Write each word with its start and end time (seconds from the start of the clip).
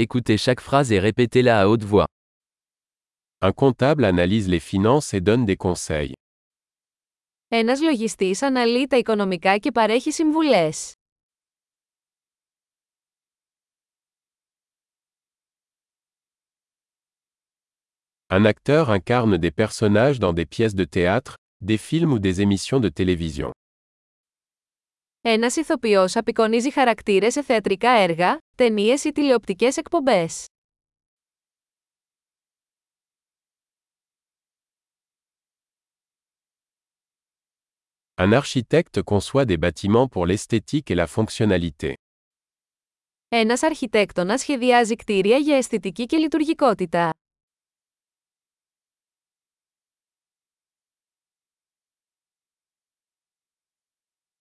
Écoutez 0.00 0.36
chaque 0.38 0.60
phrase 0.60 0.92
et 0.92 1.00
répétez-la 1.00 1.60
à 1.60 1.66
haute 1.66 1.82
voix. 1.82 2.06
Un 3.40 3.50
comptable 3.50 4.04
analyse 4.04 4.48
les 4.48 4.60
finances 4.60 5.12
et 5.12 5.20
donne 5.20 5.44
des 5.44 5.56
conseils. 5.56 6.12
Ένας 7.48 7.80
λογιστής 7.82 8.42
αναλύει 8.42 8.86
τα 8.86 8.96
οικονομικά 8.96 9.58
και 9.58 9.72
παρέχει 9.72 10.12
συμβουλές. 10.12 10.92
Un 18.30 18.44
acteur 18.44 18.90
incarne 18.90 19.36
des 19.38 19.50
personnages 19.50 20.20
dans 20.20 20.32
des 20.32 20.46
pièces 20.46 20.74
de 20.74 20.84
théâtre, 20.84 21.36
des 21.60 21.78
films 21.78 22.12
ou 22.12 22.18
des 22.20 22.40
émissions 22.40 22.78
de 22.78 22.88
télévision. 22.88 23.50
Ένας 25.20 25.56
ηθοποιός 25.56 26.16
απεικονίζει 26.16 26.70
χαρακτήρες 26.72 27.32
σε 27.32 27.42
θεατρικά 27.42 27.90
έργα, 27.90 28.38
ταινίες 28.56 29.04
ή 29.04 29.12
τηλεοπτικές 29.12 29.76
εκπομπές. 29.76 30.46
Un 38.20 38.32
architecte 38.32 39.02
conçoit 39.02 39.44
des 39.44 39.56
bâtiments 39.56 40.08
pour 40.08 40.26
l'esthétique 40.26 40.90
et 40.90 40.94
la 40.94 41.06
fonctionnalité. 41.06 41.92
Ένας 43.28 43.62
αρχιτέκτονας 43.62 44.40
σχεδιάζει 44.40 44.96
κτίρια 44.96 45.36
για 45.36 45.56
αισθητική 45.56 46.06
και 46.06 46.16
λειτουργικότητα. 46.16 47.10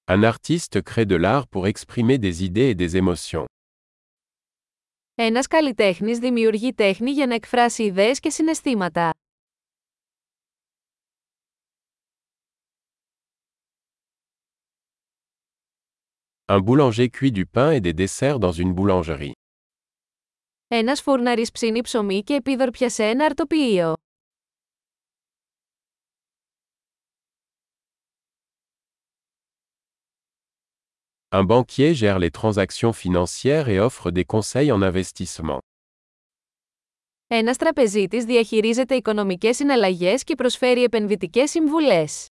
Un 0.08 0.22
artiste 0.24 0.82
crée 0.82 1.06
de 1.06 1.16
l'art 1.16 1.46
pour 1.46 1.66
exprimer 1.66 2.18
des 2.18 2.44
idées 2.44 2.70
et 2.70 2.74
des 2.74 2.96
émotions. 2.96 3.44
Ένας 5.14 5.46
καλλιτέχνης 5.46 6.18
δημιουργεί 6.18 6.72
τέχνη 6.72 7.10
για 7.10 7.26
να 7.26 7.34
εκφράσει 7.34 7.82
ιδέες 7.82 8.20
και 8.20 8.30
συναισθήματα. 8.30 9.10
Un 16.48 16.60
boulanger 16.60 17.08
cuit 17.08 17.32
du 17.32 17.46
pain 17.46 17.70
et 17.70 17.80
des 17.80 17.94
desserts 17.94 18.38
dans 18.38 18.52
une 18.52 18.74
boulangerie. 18.74 19.32
Ένας 20.68 21.02
φούρναρης 21.02 21.50
ψήνει 21.50 21.80
ψωμί 21.80 22.22
και 22.22 22.34
επίδορπια 22.34 22.88
σε 22.88 23.04
ένα 23.04 23.24
αρτοποιείο. 23.24 23.94
Un 31.30 31.44
banquier 31.44 31.94
gère 31.94 32.18
les 32.18 32.30
transactions 32.30 32.92
financières 32.92 33.68
et 33.68 33.80
offre 33.80 34.10
des 34.10 34.24
conseils 34.24 34.70
en 34.72 34.82
investissement. 34.82 35.60
Ένας 37.26 37.56
τραπεζίτης 37.56 38.24
διαχειρίζεται 38.24 38.94
οικονομικές 38.94 39.56
συναλλαγές 39.56 40.24
και 40.24 40.34
προσφέρει 40.34 40.82
επενδυτικές 40.82 41.50
συμβουλές. 41.50 42.26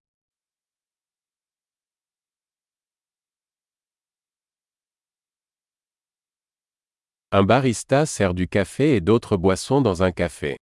Un 7.33 7.45
barista 7.47 8.07
sert 8.07 8.35
du 8.35 8.49
café 8.49 8.97
et 8.97 9.01
d'autres 9.01 9.37
boissons 9.37 9.81
dans 9.81 10.03
un 10.03 10.11
café. 10.11 10.55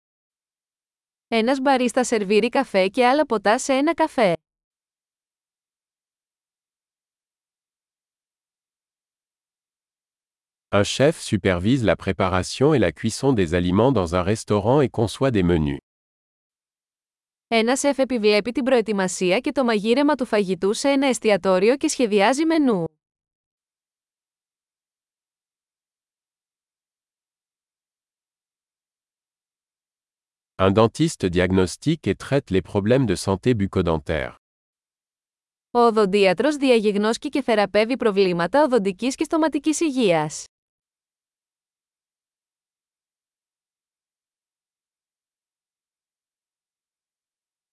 Ένας 1.28 1.60
μπαρίστα 1.60 2.04
σερβίρει 2.04 2.48
καφέ 2.48 2.88
και 2.88 3.06
άλλα 3.06 3.26
ποτά 3.26 3.58
σε 3.58 3.72
ένα 3.72 3.94
καφέ. 3.94 4.32
Un 10.72 10.84
chef 10.84 11.18
supervise 11.20 11.82
la 11.82 11.96
préparation 11.96 12.74
et 12.74 12.78
la 12.78 12.92
cuisson 12.92 13.32
des 13.32 13.54
aliments 13.54 13.90
dans 13.90 14.14
un 14.14 14.22
restaurant 14.22 14.82
et 14.82 14.90
conçoit 14.90 15.30
des 15.30 15.42
menus. 15.42 15.78
Ένα 17.48 17.76
σεφ 17.76 17.98
επιβλέπει 17.98 18.52
την 18.52 18.64
προετοιμασία 18.64 19.38
και 19.38 19.52
το 19.52 19.64
μαγείρεμα 19.64 20.14
του 20.14 20.24
φαγητού 20.24 20.72
σε 20.72 20.88
ένα 20.88 21.06
εστιατόριο 21.06 21.76
και 21.76 21.88
σχεδιάζει 21.88 22.44
μενού. 22.44 22.84
Un 30.60 30.70
dentiste 30.72 31.26
diagnostique 31.26 32.06
et 32.08 32.14
traite 32.16 32.50
les 32.50 32.62
problèmes 32.62 33.06
de 33.06 33.14
santé 33.14 33.54
bucco-dentaire. 33.54 34.34
Ο 35.70 35.78
οδοντίατρος 35.78 36.56
διαγιγνώσκει 36.56 37.28
και 37.28 37.42
θεραπεύει 37.42 37.96
προβλήματα 37.96 38.62
οδοντικής 38.62 39.14
και 39.14 39.24
στοματικής 39.24 39.80
υγείας. 39.80 40.44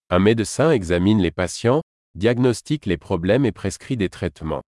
Un 0.10 0.20
médecin 0.20 0.72
examine 0.72 1.22
les 1.22 1.32
patients, 1.32 1.82
diagnostique 2.16 2.86
les 2.86 2.98
problèmes 2.98 3.46
et 3.46 3.52
prescrit 3.52 3.98
des 3.98 4.10
traitements. 4.10 4.62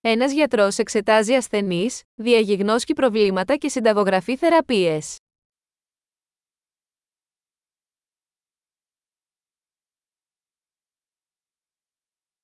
Ένας 0.00 0.32
γιατρός 0.32 0.78
εξετάζει 0.78 1.34
ασθενείς, 1.34 2.02
διαγιγνώσκει 2.14 2.92
προβλήματα 2.92 3.56
και 3.56 3.68
συνταγογραφεί 3.68 4.36
θεραπείες. 4.36 5.16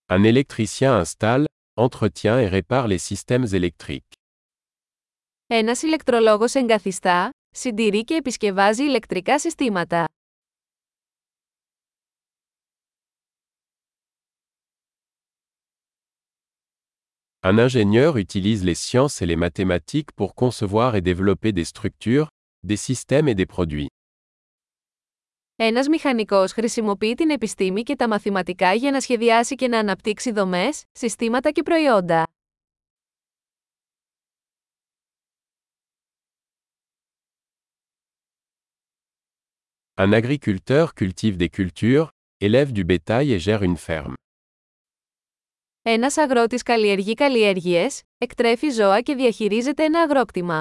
Un 0.07 0.25
électricien 0.25 0.93
installe, 1.01 1.47
entretient 1.77 2.39
et 2.39 2.47
répare 2.47 2.87
les 2.87 2.99
systèmes 2.99 3.47
électriques. 3.55 4.13
Ένας 5.47 5.83
ηλεκτρολόγος 5.83 6.55
εγκαθιστά, 6.55 7.31
συντηρεί 7.51 8.05
και 8.05 8.15
επισκευάζει 8.15 8.83
ηλεκτρικά 8.85 9.39
συστήματα. 9.39 10.05
Un 17.47 17.59
ingénieur 17.59 18.19
utilise 18.19 18.63
les 18.65 18.77
sciences 18.77 19.21
et 19.21 19.27
les 19.27 19.35
mathématiques 19.35 20.13
pour 20.13 20.37
concevoir 20.37 20.95
et 20.95 21.01
développer 21.01 21.51
des 21.51 21.65
structures, 21.65 22.29
des 22.63 22.77
systèmes 22.77 23.29
et 23.29 23.35
des 23.35 23.47
produits. 23.47 23.89
Ένας 25.57 25.89
μηχανικός 25.89 26.53
χρησιμοποιεί 26.53 27.15
την 27.15 27.31
επιστήμη 27.31 27.83
και 27.83 27.97
τα 27.97 28.09
μαθηματικά 28.09 28.73
για 28.73 28.91
να 28.91 29.01
σχεδιάσει 29.01 29.55
και 29.55 29.69
να 29.69 29.79
αναπτύξει 29.79 30.33
δομές, 30.33 30.85
συστήματα 30.93 31.51
και 31.51 31.63
προϊόντα. 31.63 32.27
Un 39.97 40.13
agriculteur 40.13 40.95
cultive 40.95 41.37
des 41.37 41.49
cultures, 41.49 42.11
élève 42.41 42.73
du 42.73 42.85
bétail 42.85 43.33
et 43.33 43.39
gère 43.39 43.63
une 43.63 43.77
ferme. 43.77 44.15
Ένας 45.90 46.18
αγρότης 46.18 46.64
καλλιεργεί 46.64 47.14
καλλιέργειες, 47.14 48.02
εκτρέφει 48.18 48.70
ζώα 48.70 49.02
και 49.02 49.16
διαχειρίζεται 49.16 49.84
ένα 49.84 50.02
αγρόκτημα. 50.02 50.60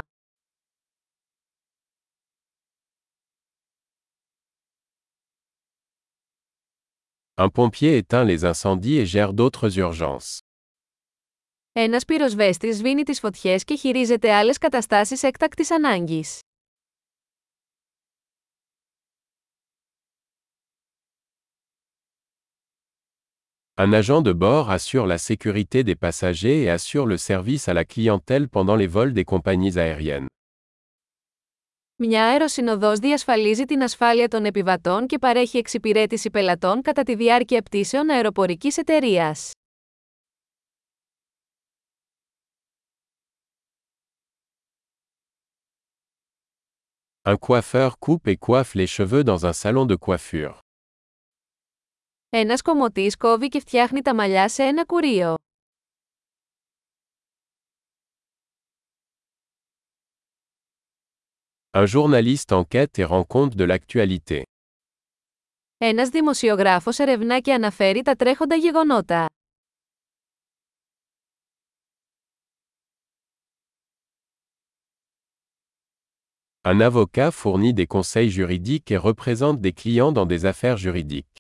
Un 7.35 7.49
pompier 7.55 7.97
éteint 8.03 8.25
les 8.25 8.45
incendies 8.45 8.99
et 8.99 9.07
gère 9.07 9.33
d'autres 9.33 9.79
urgences. 9.79 10.39
Ένας 11.73 12.05
πυροσβέστης 12.05 12.77
σβήνει 12.77 13.03
τις 13.03 13.21
φωτιές 13.21 13.65
και 13.65 13.77
χειρίζεται 13.77 14.33
άλλες 14.35 14.59
καταστάσεις 14.59 15.23
έκτακτης 15.23 15.71
ανάγκης. 15.71 16.41
Un 23.78 23.94
agent 23.94 24.22
de 24.22 24.34
bord 24.34 24.70
assure 24.70 25.08
la 25.08 25.18
sécurité 25.18 25.84
des 25.84 25.96
passagers 25.96 26.64
et 26.64 26.70
assure 26.70 27.06
le 27.06 27.18
service 27.18 27.68
à 27.68 27.74
la 27.74 27.84
clientèle 27.84 28.48
pendant 28.48 28.76
les 28.76 28.88
vols 28.88 29.14
des 29.14 29.26
compagnies 29.26 29.78
aériennes. 29.78 30.28
Μια 32.04 32.26
αεροσυνοδός 32.26 33.00
διασφαλίζει 33.00 33.66
την 33.66 33.84
ασφάλεια 33.84 34.28
των 34.28 34.46
επιβατών 34.46 35.08
και 35.08 35.18
παρέχει 35.18 35.58
εξυπηρέτηση 35.58 36.30
πελατών 36.30 36.82
κατά 36.82 37.04
τη 37.04 37.16
διάρκεια 37.16 37.62
πτήσεων 37.62 38.10
αεροπορικής 38.10 38.78
εταιρείας. 38.78 39.52
Un 47.24 47.38
coiffeur 47.38 48.00
coupe 48.00 48.28
et 48.28 48.38
coiffe 48.38 48.74
les 48.74 48.88
cheveux 48.88 49.24
dans 49.24 49.46
un 49.46 49.54
salon 49.54 49.86
de 49.86 49.96
coiffure. 49.96 50.56
Ένας 52.29 52.63
κομμωτής 52.63 53.17
κόβει 53.17 53.49
και 53.49 53.61
φτιάχνει 53.61 54.03
τα 54.03 54.15
μαλλιά 54.15 54.49
σε 54.49 54.63
ένα 54.63 54.85
κουρείο. 54.85 55.35
Un 61.79 61.87
journaliste 61.87 62.53
enquête 62.53 62.99
et 62.99 63.05
rend 63.05 63.25
compte 63.25 63.55
de 63.55 63.65
l'actualité. 63.65 64.43
Ένας 65.79 66.09
δημοσιογράφος 66.09 66.99
ερευνά 66.99 67.41
και 67.41 67.53
αναφέρει 67.53 68.03
τα 68.03 68.15
τρέχοντα 68.15 68.57
γεγονότα. 68.57 69.27
Un 76.65 76.81
avocat 76.81 77.31
fournit 77.31 77.75
des 77.75 77.87
conseils 77.87 78.31
juridiques 78.31 78.91
et 78.91 78.97
représente 78.97 79.61
des 79.61 79.73
clients 79.73 80.13
dans 80.13 80.27
des 80.27 80.47
affaires 80.47 80.77
juridiques. 80.77 81.36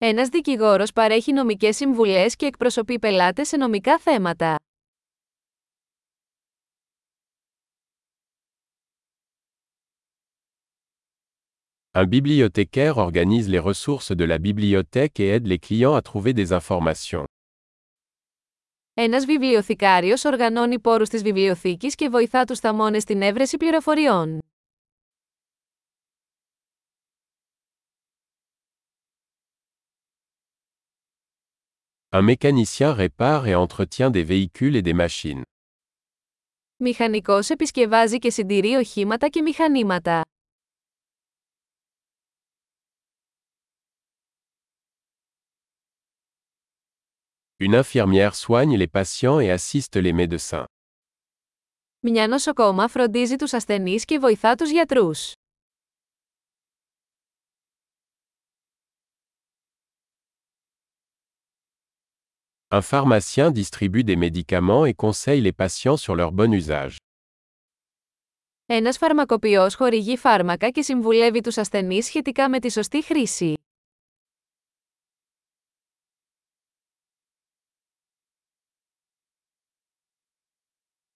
Ένας 0.00 0.28
δικηγόρος 0.28 0.92
παρέχει 0.92 1.32
νομικές 1.32 1.76
συμβουλές 1.76 2.36
και 2.36 2.46
εκπροσωπεί 2.46 2.98
πελάτες 2.98 3.48
σε 3.48 3.56
νομικά 3.56 3.98
θέματα. 3.98 4.56
Un 11.92 12.06
bibliothécaire 12.06 12.96
organise 12.98 13.48
les 13.48 13.58
ressources 13.58 14.12
de 14.16 14.24
la 14.24 14.38
bibliothèque 14.38 15.20
et 15.20 15.28
aide 15.34 15.46
les 15.46 15.58
clients 15.58 15.94
à 15.94 16.02
trouver 16.02 16.32
des 16.32 16.52
informations. 16.52 17.24
Ένας 18.94 19.24
βιβλιοθηκάριος 19.24 20.24
οργανώνει 20.24 20.78
πόρους 20.80 21.08
της 21.08 21.22
βιβλιοθήκης 21.22 21.94
και 21.94 22.08
βοηθά 22.08 22.44
τους 22.44 22.58
θαμώνες 22.58 23.02
στην 23.02 23.22
έβρεση 23.22 23.56
πληροφοριών. 23.56 24.38
Un 32.10 32.22
mécanicien 32.22 32.94
répare 32.94 33.48
et 33.48 33.54
entretient 33.54 34.10
des 34.10 34.22
véhicules 34.22 34.76
et 34.76 34.82
des 34.82 34.94
machines. 34.94 35.42
Μηχανικός 36.76 37.50
επισκευάζει 37.50 38.18
και 38.18 38.30
συντηρεί 38.30 38.74
οχήματα 38.74 39.28
και 39.28 39.42
μηχανήματα. 39.42 40.22
Une 47.60 47.74
infirmière 47.74 48.34
soigne 48.34 48.76
les 48.76 48.88
patients 48.88 49.40
et 49.40 49.50
assiste 49.50 49.96
les 49.96 50.12
médecins. 50.12 50.64
Μια 52.00 52.28
νοσοκόμα 52.28 52.88
φροντίζει 52.88 53.36
τους 53.36 53.52
ασθενείς 53.52 54.04
και 54.04 54.18
βοηθά 54.18 54.54
τους 54.54 54.70
γιατρούς. 54.70 55.32
Un 62.75 62.81
pharmacien 62.81 63.51
distribue 63.51 64.03
des 64.03 64.15
médicaments 64.15 64.85
et 64.87 64.95
conseille 64.95 65.41
les 65.41 65.51
patients 65.51 65.95
sur 65.95 66.15
leur 66.15 66.31
bon 66.31 66.51
usage. 66.51 66.97
Ένας 68.65 68.97
φαρμακοποιός 68.97 69.75
χορηγεί 69.75 70.17
φάρμακα 70.17 70.69
και 70.69 70.81
συμβουλεύει 70.81 71.41
τους 71.41 71.57
ασθενείς 71.57 72.05
σχετικά 72.05 72.49
με 72.49 72.59
τη 72.59 72.71
σωστή 72.71 73.03
χρήση. 73.03 73.53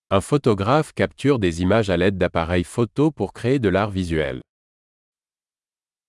Un 0.09 0.21
photographe 0.21 0.93
capture 0.93 1.39
des 1.39 1.61
images 1.61 1.89
à 1.89 1.97
l'aide 1.97 2.17
d'appareils 2.17 2.67
photo 2.75 3.11
pour 3.11 3.33
créer 3.33 3.59
de 3.59 3.69
l'art 3.69 3.91
visuel. 3.91 4.39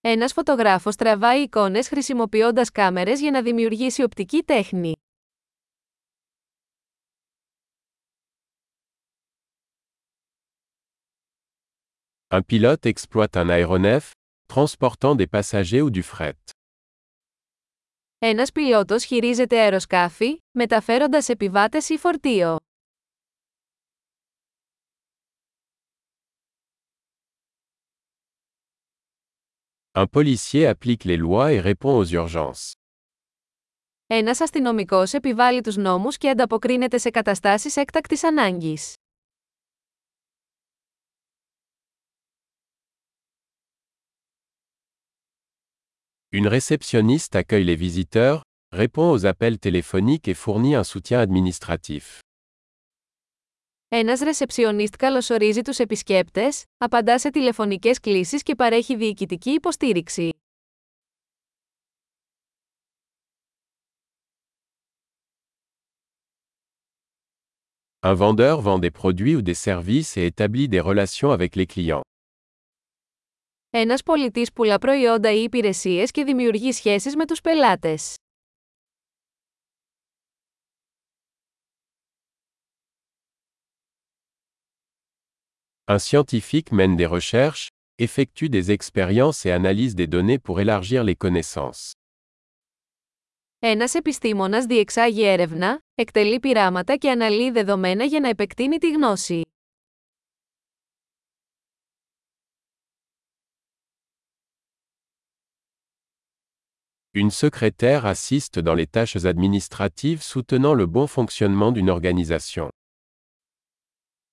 Ένας 0.00 0.32
φωτογράφος 0.32 0.96
τραβάει 0.96 1.42
εικόνες 1.42 1.88
χρησιμοποιώντας 1.88 2.70
κάμερες 2.70 3.20
για 3.20 3.30
να 3.30 3.42
δημιουργήσει 3.42 4.02
οπτική 4.02 4.42
τέχνη. 4.42 4.92
Un 12.35 12.41
pilote 12.41 12.87
exploite 12.87 13.37
un 13.37 13.47
aéronef, 13.47 14.13
transportant 14.47 15.13
des 15.13 15.27
passagers 15.27 15.81
ou 15.83 15.91
du 15.91 16.01
fret. 16.01 16.35
Ένας 18.19 18.51
πιλότος 18.51 19.03
χειρίζεται 19.03 19.59
αεροσκάφη, 19.59 20.37
μεταφέροντας 20.51 21.29
επιβάτες 21.29 21.89
ή 21.89 21.97
φορτίο. 21.97 22.57
Un 29.91 30.05
policier 30.11 30.65
applique 30.65 31.03
les 31.05 31.17
lois 31.17 31.51
et 31.53 31.59
répond 31.59 32.01
aux 32.01 32.13
urgences. 32.13 32.71
Ένας 34.07 34.41
αστυνομικός 34.41 35.13
επιβάλλει 35.13 35.61
τους 35.61 35.75
νόμους 35.75 36.17
και 36.17 36.29
ανταποκρίνεται 36.29 36.97
σε 36.97 37.09
καταστάσεις 37.09 37.75
έκτακτης 37.75 38.23
ανάγκης. 38.23 38.93
Une 46.32 46.46
réceptionniste 46.46 47.36
accueille 47.36 47.64
les 47.64 47.74
visiteurs, 47.74 48.42
répond 48.70 49.10
aux 49.10 49.24
appels 49.24 49.58
téléphoniques 49.58 50.28
et 50.28 50.34
fournit 50.34 50.74
un 50.74 50.84
soutien 50.84 51.20
administratif. 51.20 52.20
Ένας 53.88 54.20
ρεσεψιονίστ 54.20 54.96
καλωσορίζει 54.96 55.62
τους 55.62 55.78
επισκέπτες, 55.78 56.64
απαντά 56.78 57.18
σε 57.18 57.30
τηλεφωνικές 57.30 58.00
κλήσεις 58.00 58.42
και 58.42 58.54
παρέχει 58.54 58.96
διοικητική 58.96 59.50
υποστήριξη. 59.50 60.30
Un 68.02 68.14
vendeur 68.14 68.60
vend 68.60 68.78
des 68.78 68.90
produits 68.90 69.36
ou 69.36 69.42
des 69.42 69.54
services 69.54 70.16
et 70.16 70.26
établit 70.26 70.68
des 70.68 70.80
relations 70.80 71.30
avec 71.30 71.56
les 71.56 71.66
clients. 71.66 72.04
Ένας 73.75 74.03
πολιτής 74.03 74.53
πουλά 74.53 74.77
προϊόντα 74.77 75.31
ή 75.31 75.43
υπηρεσίες 75.43 76.11
και 76.11 76.23
δημιουργεί 76.23 76.71
σχέσεις 76.71 77.15
με 77.15 77.25
τους 77.25 77.41
πελάτες. 77.41 78.15
Un 85.85 85.97
scientifique 85.97 86.71
mène 86.71 86.95
des 86.95 87.07
recherches, 87.07 87.67
effectue 87.97 88.49
des 88.49 88.71
expériences 88.71 89.45
et 89.45 89.51
analyse 89.51 89.95
des 89.95 90.07
données 90.07 90.39
pour 90.39 90.59
élargir 90.59 91.03
les 91.03 91.15
connaissances. 91.17 91.91
Ένας 93.59 93.93
επιστήμονας 93.93 94.65
διεξάγει 94.65 95.23
έρευνα, 95.23 95.79
εκτελεί 95.95 96.39
πειράματα 96.39 96.95
και 96.95 97.09
αναλύει 97.09 97.51
δεδομένα 97.51 98.03
για 98.03 98.19
να 98.19 98.29
επεκτείνει 98.29 98.77
τη 98.77 98.91
γνώση. 98.91 99.41
Une 107.14 107.30
secrétaire 107.30 108.06
assiste 108.06 108.60
dans 108.60 108.74
les 108.74 108.86
tâches 108.86 109.24
administratives 109.24 110.22
soutenant 110.22 110.74
le 110.74 110.86
bon 110.86 111.08
fonctionnement 111.08 111.72
d'une 111.72 111.90
organisation. 111.90 112.68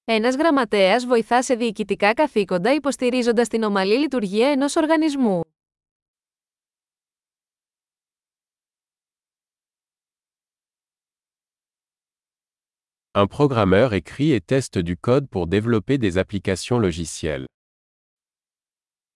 Ένας 0.06 0.36
γραμματέας 0.36 1.06
βοηθά 1.06 1.44
σε 1.44 1.56
διοικητικά 1.56 2.14
καθήκοντα 2.14 2.74
υποστηρίζοντας 2.74 3.48
την 3.48 3.64
ομαλή 3.64 3.98
λειτουργία 3.98 4.50
ενός 4.50 4.76
οργανισμού. 4.76 5.42
Un 13.14 13.28
programmeur 13.28 13.94
écrit 13.94 14.32
et 14.34 14.42
teste 14.42 14.78
du 14.78 14.96
code 14.98 15.28
pour 15.28 15.48
développer 15.48 15.98
des 15.98 16.18
applications 16.18 16.80
logicielles. 16.80 17.46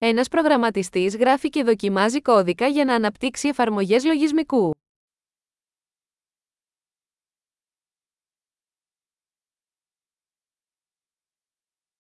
Ένας 0.06 0.28
προγραμματιστής 0.28 1.16
γράφει 1.16 1.49
και 1.49 1.62
δοκιμάζει 1.62 2.20
κώδικα 2.20 2.66
για 2.66 2.84
να 2.84 2.94
αναπτύξει 2.94 3.49
εφαρμογές 3.49 4.04
λογισμικού. 4.04 4.75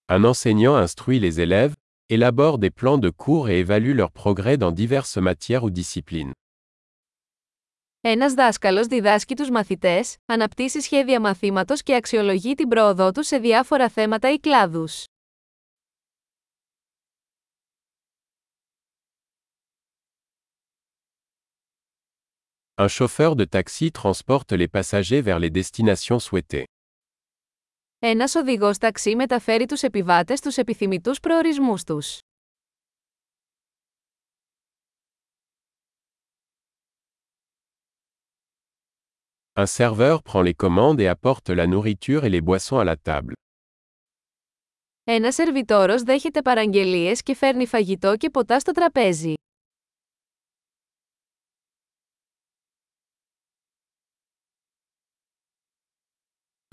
Un 0.06 0.24
enseignant 0.32 0.76
instruit 0.86 1.18
les 1.18 1.40
élèves, 1.40 1.72
élabore 2.08 2.58
des 2.58 2.70
plans 2.70 2.98
de 2.98 3.10
cours 3.10 3.48
et 3.48 3.58
évalue 3.64 3.94
leur 3.94 4.10
progrès 4.22 4.56
dans 4.56 4.72
diverses 4.72 5.16
matières 5.16 5.64
ou 5.64 5.70
disciplines. 5.70 6.30
Ένας 8.00 8.34
δάσκαλος 8.34 8.86
διδάσκει 8.86 9.36
τους 9.36 9.50
μαθητές, 9.50 10.16
αναπτύσσει 10.26 10.80
σχέδια 10.80 11.20
μαθήματος 11.20 11.82
και 11.82 11.94
αξιολογεί 11.94 12.54
την 12.54 12.68
πρόοδό 12.68 13.12
τους 13.12 13.26
σε 13.26 13.38
διάφορα 13.38 13.88
θέματα 13.88 14.32
ή 14.32 14.38
κλάδους. 14.38 15.04
Un 22.81 22.87
chauffeur 22.87 23.35
de 23.35 23.43
taxi 23.43 23.91
transporte 23.91 24.53
les 24.53 24.69
passagers 24.69 25.21
vers 25.21 25.37
les 25.39 25.49
destinations 25.49 26.19
souhaitées. 26.19 26.63
Ένας 27.99 28.35
οδηγός 28.35 28.77
ταξί 28.77 29.15
μεταφέρει 29.15 29.65
τους 29.65 29.81
επιβάτες 29.81 30.39
στους 30.39 30.57
επιθυμητούς 30.57 31.19
προορισμούς 31.19 31.83
τους. 31.83 32.19
Un 39.53 39.65
serveur 39.65 40.23
prend 40.23 40.41
les 40.41 40.53
commandes 40.53 41.01
et 41.01 41.07
apporte 41.07 41.49
la 41.49 41.67
nourriture 41.67 42.23
et 42.25 42.29
les 42.29 42.41
boissons 42.41 42.79
à 42.79 42.83
la 42.85 42.95
table. 42.95 43.33
Ένας 45.03 45.35
σερβιτόρος 45.35 46.03
δέχεται 46.03 46.41
παραγγελίες 46.41 47.23
και 47.23 47.35
φέρνει 47.35 47.67
φαγητό 47.67 48.17
και 48.17 48.29
ποτά 48.29 48.59
στο 48.59 48.71
τραπέζι. 48.71 49.33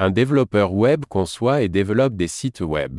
Un 0.00 0.11
développeur 0.11 0.73
web 0.75 1.04
conçoit 1.06 1.62
et 1.62 1.68
développe 1.68 2.16
des 2.16 2.28
sites 2.28 2.61
web. 2.61 2.97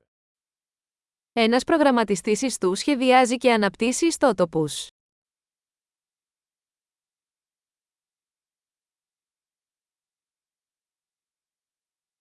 Ένας 1.33 1.63
προγραμματιστής 1.63 2.41
ιστού 2.41 2.75
σχεδιάζει 2.75 3.37
και 3.37 3.51
αναπτύσσει 3.51 4.05
ιστότοπους. 4.05 4.87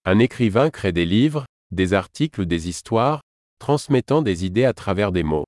Un 0.08 0.18
écrivain 0.18 0.70
crée 0.70 0.92
des 0.92 1.06
livres, 1.06 1.44
des 1.70 1.92
articles 1.92 2.40
ou 2.40 2.44
des 2.44 2.68
histoires, 2.68 3.20
transmettant 3.58 4.22
des 4.22 4.44
idées 4.44 4.64
à 4.64 4.72
travers 4.72 5.12
des 5.12 5.22
mots. 5.22 5.44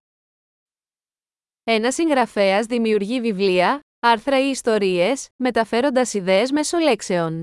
Ένας 1.64 1.94
συγγραφέας 1.94 2.66
δημιουργεί 2.66 3.20
βιβλία, 3.20 3.80
άρθρα 3.98 4.46
ή 4.46 4.50
ιστορίες, 4.50 5.26
μεταφέροντας 5.36 6.14
ιδέες 6.14 6.50
μέσω 6.50 6.78
λέξεων. 6.78 7.42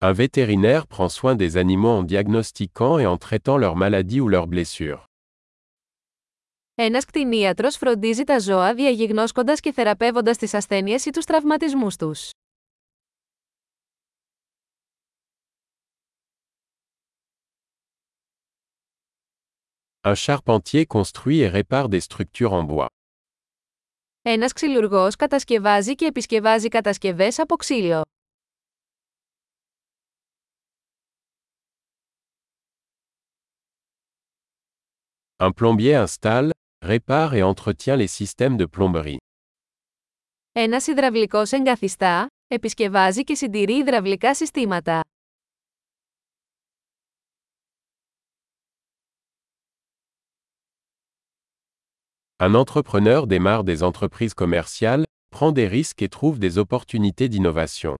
Un 0.00 0.12
vétérinaire 0.12 0.86
prend 0.86 1.08
soin 1.08 1.34
des 1.34 1.56
animaux 1.56 1.88
en 1.98 2.02
diagnostiquant 2.02 2.98
et 2.98 3.06
en 3.06 3.16
traitant 3.16 3.56
leurs 3.56 3.76
maladies 3.76 4.20
ou 4.20 4.28
leurs 4.28 4.46
blessures. 4.46 5.04
Ένας 6.74 7.04
κτηνίατρος 7.04 7.76
φροντίζει 7.76 8.24
τα 8.24 8.38
ζώα 8.38 8.74
διαγιγνώσκοντας 8.74 9.60
και 9.60 9.72
θεραπεύοντας 9.72 10.36
τις 10.36 10.54
ασθένειες 10.54 11.04
ή 11.04 11.10
τους 11.10 11.24
τραυματισμούς 11.24 11.96
τους. 11.96 12.30
Un 20.06 20.14
charpentier 20.14 20.84
construit 20.86 21.40
et 21.42 21.48
répare 21.48 21.88
des 21.88 22.00
structures 22.00 22.52
en 22.52 22.64
bois. 22.64 22.86
Ένας 24.22 24.52
ξυλουργός 24.52 25.16
κατασκευάζει 25.16 25.94
και 25.94 26.06
επισκευάζει 26.06 26.68
κατασκευές 26.68 27.38
από 27.38 27.56
ξύλο. 27.56 28.02
Un 35.40 35.52
plombier 35.52 35.94
installe, 35.94 36.52
répare 36.80 37.34
et 37.34 37.42
entretient 37.42 37.96
les 37.96 38.06
systèmes 38.06 38.56
de 38.56 38.66
plomberie. 38.66 39.18
Ένας 40.52 40.86
υδραυλικός 40.86 41.52
εγκαθιστά, 41.52 42.26
επισκευάζει 42.46 43.24
και 43.24 43.34
συντηρεί 43.34 43.74
υδραυλικά 43.76 44.34
συστήματα. 44.34 45.00
Un 52.38 52.54
entrepreneur 52.54 53.26
démarre 53.26 53.64
des 53.64 53.82
entreprises 53.82 54.34
commerciales, 54.34 55.04
prend 55.30 55.52
des 55.52 55.68
risques 55.68 56.02
et 56.02 56.08
trouve 56.08 56.38
des 56.38 56.58
opportunités 56.58 57.28
d'innovation. 57.28 57.96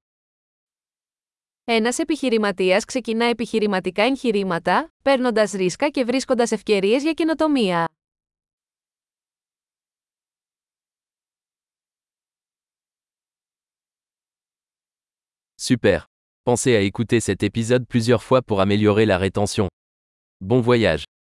Ένας 1.68 1.98
επιχειρηματίας 1.98 2.84
ξεκινά 2.84 3.24
επιχειρηματικά 3.24 4.02
εγχειρήματα, 4.02 4.92
παίρνοντας 5.02 5.52
ρίσκα 5.52 5.88
και 5.88 6.04
βρίσκοντας 6.04 6.50
ευκαιρίες 6.50 7.02
για 7.02 7.12
καινοτομία. 7.12 7.88
Super. 15.56 15.98
Pensez 16.44 16.76
à 16.76 16.80
écouter 16.80 17.20
cet 17.20 17.42
épisode 17.42 17.86
plusieurs 17.86 18.22
fois 18.22 18.42
pour 18.42 18.60
améliorer 18.60 19.06
la 19.06 19.16
rétention. 19.16 19.68
Bon 20.40 20.60
voyage. 20.60 21.04